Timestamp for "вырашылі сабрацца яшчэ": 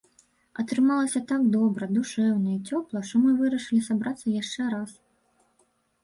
3.41-4.71